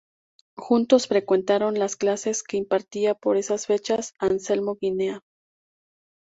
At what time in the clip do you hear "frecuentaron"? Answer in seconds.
1.05-1.77